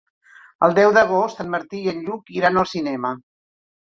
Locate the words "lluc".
2.07-2.35